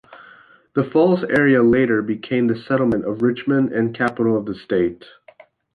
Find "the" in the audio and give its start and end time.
0.73-0.83, 2.47-2.55, 4.47-4.55